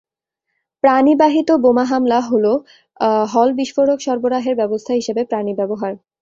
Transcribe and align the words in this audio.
প্রাণী-বাহিত 0.83 1.49
বোমা 1.63 1.85
হামলা 1.85 2.19
হ'ল 3.31 3.49
বিস্ফোরক 3.59 3.99
সরবরাহের 4.01 4.55
ব্যবস্থা 4.57 4.91
হিসাবে 4.93 5.21
প্রাণী 5.29 5.53
ব্যবহার। 5.59 5.93